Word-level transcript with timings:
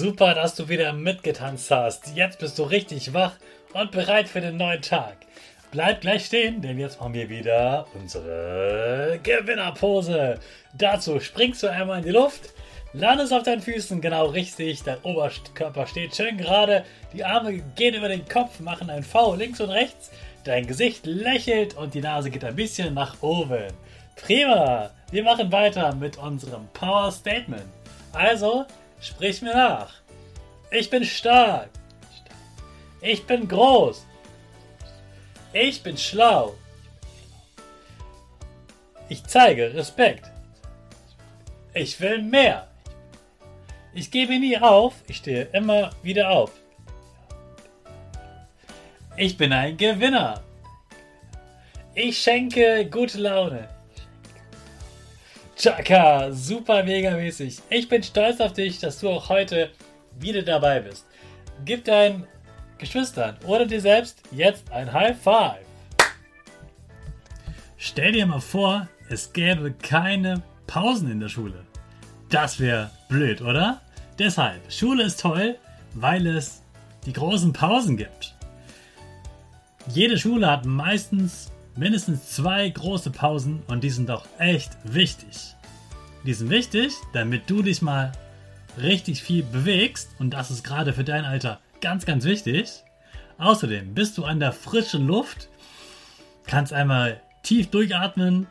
Super, 0.00 0.32
dass 0.32 0.54
du 0.54 0.70
wieder 0.70 0.94
mitgetanzt 0.94 1.70
hast. 1.70 2.16
Jetzt 2.16 2.38
bist 2.38 2.58
du 2.58 2.62
richtig 2.62 3.12
wach 3.12 3.34
und 3.74 3.90
bereit 3.90 4.30
für 4.30 4.40
den 4.40 4.56
neuen 4.56 4.80
Tag. 4.80 5.18
Bleib 5.72 6.00
gleich 6.00 6.24
stehen, 6.24 6.62
denn 6.62 6.78
jetzt 6.78 6.98
machen 6.98 7.12
wir 7.12 7.28
wieder 7.28 7.86
unsere 7.92 9.20
Gewinnerpose. 9.22 10.40
Dazu 10.72 11.20
springst 11.20 11.62
du 11.62 11.70
einmal 11.70 11.98
in 11.98 12.04
die 12.06 12.12
Luft, 12.12 12.54
landest 12.94 13.34
auf 13.34 13.42
deinen 13.42 13.60
Füßen 13.60 14.00
genau 14.00 14.28
richtig, 14.28 14.82
dein 14.84 15.02
Oberkörper 15.02 15.86
steht 15.86 16.16
schön 16.16 16.38
gerade, 16.38 16.82
die 17.12 17.22
Arme 17.22 17.58
gehen 17.76 17.94
über 17.94 18.08
den 18.08 18.26
Kopf, 18.26 18.58
machen 18.60 18.88
ein 18.88 19.02
V 19.02 19.34
links 19.34 19.60
und 19.60 19.68
rechts, 19.68 20.10
dein 20.44 20.66
Gesicht 20.66 21.04
lächelt 21.04 21.76
und 21.76 21.92
die 21.92 22.00
Nase 22.00 22.30
geht 22.30 22.44
ein 22.44 22.56
bisschen 22.56 22.94
nach 22.94 23.20
oben. 23.20 23.66
Prima! 24.16 24.88
Wir 25.10 25.24
machen 25.24 25.52
weiter 25.52 25.94
mit 25.94 26.16
unserem 26.16 26.68
Power 26.72 27.12
Statement. 27.12 27.66
Also, 28.14 28.64
Sprich 29.00 29.42
mir 29.42 29.54
nach. 29.54 29.92
Ich 30.70 30.90
bin 30.90 31.04
stark. 31.04 31.70
Ich 33.00 33.26
bin 33.26 33.48
groß. 33.48 34.06
Ich 35.52 35.82
bin 35.82 35.96
schlau. 35.96 36.54
Ich 39.08 39.24
zeige 39.24 39.74
Respekt. 39.74 40.30
Ich 41.74 42.00
will 42.00 42.22
mehr. 42.22 42.68
Ich 43.94 44.10
gebe 44.10 44.38
nie 44.38 44.58
auf. 44.58 44.94
Ich 45.08 45.16
stehe 45.16 45.44
immer 45.52 45.90
wieder 46.02 46.30
auf. 46.30 46.52
Ich 49.16 49.36
bin 49.36 49.52
ein 49.52 49.76
Gewinner. 49.76 50.42
Ich 51.94 52.18
schenke 52.18 52.88
gute 52.88 53.18
Laune. 53.18 53.68
Chaka, 55.60 56.32
super 56.32 56.82
mega 56.84 57.10
mäßig. 57.10 57.58
Ich 57.68 57.86
bin 57.86 58.02
stolz 58.02 58.40
auf 58.40 58.54
dich, 58.54 58.78
dass 58.78 58.98
du 58.98 59.10
auch 59.10 59.28
heute 59.28 59.68
wieder 60.18 60.40
dabei 60.40 60.80
bist. 60.80 61.04
Gib 61.66 61.84
deinen 61.84 62.26
Geschwistern 62.78 63.36
oder 63.46 63.66
dir 63.66 63.82
selbst 63.82 64.22
jetzt 64.30 64.72
ein 64.72 64.90
High 64.90 65.20
Five. 65.20 65.66
Stell 67.76 68.12
dir 68.12 68.24
mal 68.24 68.40
vor, 68.40 68.88
es 69.10 69.34
gäbe 69.34 69.72
keine 69.72 70.42
Pausen 70.66 71.10
in 71.10 71.20
der 71.20 71.28
Schule. 71.28 71.66
Das 72.30 72.58
wäre 72.58 72.90
blöd, 73.10 73.42
oder? 73.42 73.82
Deshalb, 74.18 74.72
Schule 74.72 75.02
ist 75.02 75.20
toll, 75.20 75.58
weil 75.92 76.26
es 76.26 76.62
die 77.04 77.12
großen 77.12 77.52
Pausen 77.52 77.98
gibt. 77.98 78.34
Jede 79.88 80.16
Schule 80.16 80.50
hat 80.50 80.64
meistens 80.64 81.52
mindestens 81.76 82.30
zwei 82.30 82.68
große 82.68 83.10
Pausen 83.10 83.62
und 83.66 83.84
die 83.84 83.90
sind 83.90 84.08
doch 84.08 84.26
echt 84.38 84.76
wichtig. 84.84 85.54
Die 86.24 86.34
sind 86.34 86.50
wichtig, 86.50 86.92
damit 87.12 87.48
du 87.48 87.62
dich 87.62 87.82
mal 87.82 88.12
richtig 88.80 89.22
viel 89.22 89.42
bewegst 89.42 90.10
und 90.18 90.30
das 90.30 90.50
ist 90.50 90.62
gerade 90.62 90.92
für 90.92 91.04
dein 91.04 91.24
Alter 91.24 91.60
ganz, 91.80 92.04
ganz 92.06 92.24
wichtig. 92.24 92.84
Außerdem 93.38 93.94
bist 93.94 94.18
du 94.18 94.24
an 94.24 94.38
der 94.38 94.52
frischen 94.52 95.06
Luft, 95.06 95.48
kannst 96.46 96.72
einmal 96.72 97.20
tief 97.42 97.70
durchatmen, 97.70 98.46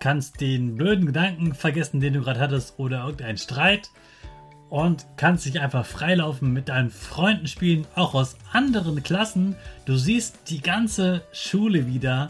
kannst 0.00 0.40
den 0.40 0.76
blöden 0.76 1.06
Gedanken 1.06 1.54
vergessen, 1.54 2.00
den 2.00 2.14
du 2.14 2.20
gerade 2.20 2.40
hattest 2.40 2.78
oder 2.78 3.04
irgendeinen 3.04 3.38
Streit 3.38 3.90
und 4.70 5.06
kannst 5.16 5.44
dich 5.46 5.60
einfach 5.60 5.86
freilaufen 5.86 6.52
mit 6.52 6.68
deinen 6.68 6.90
Freunden 6.90 7.46
spielen, 7.46 7.86
auch 7.94 8.14
aus 8.14 8.36
anderen 8.52 9.02
Klassen. 9.02 9.56
Du 9.84 9.96
siehst 9.96 10.48
die 10.48 10.60
ganze 10.60 11.22
Schule 11.32 11.86
wieder 11.86 12.28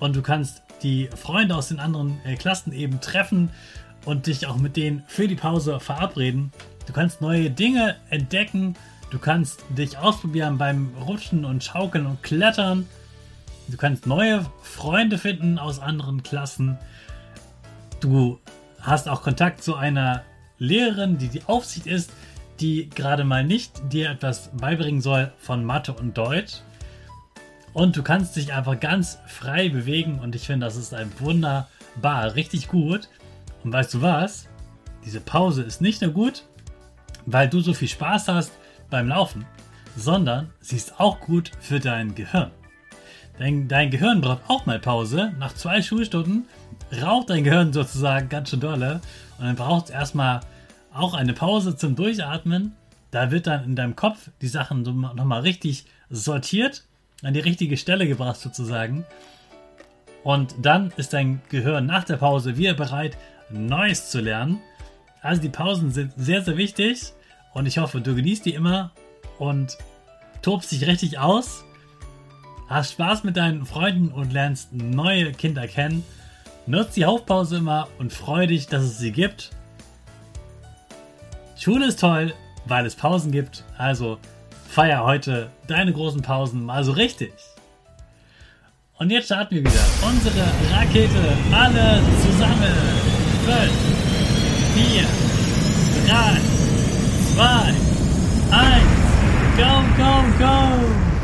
und 0.00 0.16
du 0.16 0.22
kannst 0.22 0.62
die 0.82 1.08
Freunde 1.14 1.56
aus 1.56 1.68
den 1.68 1.80
anderen 1.80 2.18
äh, 2.24 2.36
Klassen 2.36 2.72
eben 2.72 3.00
treffen 3.00 3.50
und 4.04 4.26
dich 4.26 4.46
auch 4.46 4.56
mit 4.56 4.76
denen 4.76 5.02
für 5.06 5.28
die 5.28 5.34
Pause 5.34 5.80
verabreden. 5.80 6.52
Du 6.86 6.92
kannst 6.92 7.20
neue 7.20 7.50
Dinge 7.50 7.96
entdecken. 8.10 8.76
Du 9.10 9.18
kannst 9.18 9.64
dich 9.76 9.98
ausprobieren 9.98 10.58
beim 10.58 10.92
Rutschen 11.06 11.44
und 11.44 11.62
Schaukeln 11.62 12.06
und 12.06 12.22
Klettern. 12.22 12.86
Du 13.68 13.76
kannst 13.76 14.06
neue 14.06 14.46
Freunde 14.62 15.18
finden 15.18 15.58
aus 15.58 15.80
anderen 15.80 16.22
Klassen. 16.22 16.78
Du 18.00 18.38
hast 18.80 19.08
auch 19.08 19.22
Kontakt 19.22 19.62
zu 19.62 19.74
einer 19.74 20.22
Lehrerin, 20.58 21.18
die 21.18 21.28
die 21.28 21.44
Aufsicht 21.46 21.86
ist, 21.86 22.10
die 22.60 22.88
gerade 22.88 23.24
mal 23.24 23.44
nicht 23.44 23.92
dir 23.92 24.10
etwas 24.10 24.50
beibringen 24.56 25.00
soll 25.00 25.32
von 25.38 25.64
Mathe 25.64 25.92
und 25.92 26.16
Deutsch. 26.16 26.60
Und 27.72 27.96
du 27.96 28.02
kannst 28.02 28.36
dich 28.36 28.54
einfach 28.54 28.80
ganz 28.80 29.18
frei 29.26 29.68
bewegen 29.68 30.18
und 30.20 30.34
ich 30.34 30.46
finde, 30.46 30.66
das 30.66 30.76
ist 30.76 30.94
ein 30.94 31.12
wunderbar, 31.18 32.34
richtig 32.34 32.68
gut. 32.68 33.08
Und 33.64 33.72
weißt 33.72 33.94
du 33.94 34.02
was? 34.02 34.48
Diese 35.04 35.20
Pause 35.20 35.62
ist 35.62 35.82
nicht 35.82 36.00
nur 36.00 36.12
gut, 36.12 36.44
weil 37.26 37.48
du 37.48 37.60
so 37.60 37.74
viel 37.74 37.88
Spaß 37.88 38.28
hast 38.28 38.52
beim 38.88 39.08
Laufen, 39.08 39.44
sondern 39.96 40.50
sie 40.60 40.76
ist 40.76 40.98
auch 40.98 41.20
gut 41.20 41.50
für 41.60 41.78
dein 41.78 42.14
Gehirn. 42.14 42.50
Dein, 43.38 43.68
dein 43.68 43.90
Gehirn 43.90 44.22
braucht 44.22 44.48
auch 44.48 44.64
mal 44.64 44.78
Pause. 44.78 45.34
Nach 45.38 45.54
zwei 45.54 45.82
Schulstunden 45.82 46.46
raucht 47.02 47.30
dein 47.30 47.44
Gehirn 47.44 47.72
sozusagen 47.72 48.28
ganz 48.28 48.50
schön 48.50 48.60
dolle 48.60 49.00
und 49.38 49.46
dann 49.46 49.56
braucht 49.56 49.86
es 49.86 49.90
erstmal 49.90 50.40
auch 50.92 51.14
eine 51.14 51.32
Pause 51.32 51.76
zum 51.76 51.94
Durchatmen. 51.96 52.74
Da 53.10 53.30
wird 53.30 53.46
dann 53.46 53.64
in 53.64 53.76
deinem 53.76 53.96
Kopf 53.96 54.30
die 54.40 54.48
Sachen 54.48 54.82
nochmal 54.82 55.40
richtig 55.40 55.86
sortiert, 56.10 56.84
an 57.22 57.34
die 57.34 57.40
richtige 57.40 57.76
Stelle 57.76 58.06
gebracht 58.06 58.40
sozusagen. 58.40 59.04
Und 60.22 60.54
dann 60.60 60.92
ist 60.96 61.12
dein 61.12 61.40
Gehirn 61.48 61.86
nach 61.86 62.04
der 62.04 62.16
Pause 62.16 62.56
wieder 62.56 62.74
bereit, 62.74 63.16
Neues 63.50 64.10
zu 64.10 64.20
lernen. 64.20 64.60
Also 65.22 65.40
die 65.40 65.48
Pausen 65.48 65.92
sind 65.92 66.12
sehr, 66.16 66.42
sehr 66.42 66.56
wichtig 66.56 67.12
und 67.54 67.66
ich 67.66 67.78
hoffe, 67.78 68.00
du 68.00 68.14
genießt 68.14 68.44
die 68.44 68.54
immer 68.54 68.90
und 69.38 69.78
tobst 70.42 70.72
dich 70.72 70.86
richtig 70.86 71.18
aus, 71.18 71.64
hast 72.68 72.92
Spaß 72.92 73.24
mit 73.24 73.36
deinen 73.36 73.66
Freunden 73.66 74.08
und 74.08 74.32
lernst 74.32 74.72
neue 74.72 75.32
Kinder 75.32 75.66
kennen. 75.68 76.04
Nutzt 76.68 76.96
die 76.96 77.04
Hauptpause 77.04 77.58
immer 77.58 77.86
und 77.98 78.12
freu 78.12 78.48
dich, 78.48 78.66
dass 78.66 78.82
es 78.82 78.98
sie 78.98 79.12
gibt. 79.12 79.50
Schule 81.56 81.86
ist 81.86 82.00
toll, 82.00 82.34
weil 82.64 82.84
es 82.84 82.96
Pausen 82.96 83.30
gibt. 83.30 83.62
Also 83.78 84.18
feier 84.68 85.04
heute 85.04 85.48
deine 85.68 85.92
großen 85.92 86.22
Pausen 86.22 86.64
mal 86.64 86.82
so 86.82 86.90
richtig. 86.92 87.32
Und 88.98 89.10
jetzt 89.10 89.26
starten 89.26 89.54
wir 89.54 89.62
wieder 89.62 89.84
unsere 90.08 90.44
Rakete 90.72 91.36
alle 91.54 92.00
zusammen. 92.22 92.74
5, 93.44 93.70
4, 94.74 95.02
3, 96.08 96.40
2, 97.34 97.74
1, 98.50 98.84
go, 99.56 99.82
go, 99.96 100.12
go! 100.38 101.15